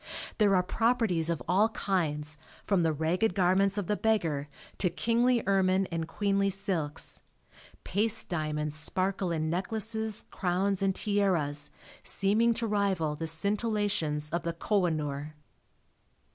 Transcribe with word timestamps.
There 0.39 0.55
are 0.55 0.63
"properties" 0.63 1.29
of 1.29 1.43
all 1.47 1.69
kinds 1.69 2.35
from 2.65 2.81
the 2.81 2.91
ragged 2.91 3.35
garments 3.35 3.77
of 3.77 3.85
the 3.85 3.95
beggar 3.95 4.47
to 4.79 4.89
kingly 4.89 5.43
ermine 5.45 5.85
and 5.91 6.07
queenly 6.07 6.49
silks. 6.49 7.21
Paste 7.83 8.27
diamonds 8.27 8.75
sparkle 8.75 9.31
in 9.31 9.51
necklaces, 9.51 10.25
crowns 10.31 10.81
and 10.81 10.95
tiaras, 10.95 11.69
seeming 12.03 12.51
to 12.55 12.65
rival 12.65 13.15
the 13.15 13.27
scintillations 13.27 14.33
of 14.33 14.41
the 14.41 14.53
Kohinoor. 14.53 15.33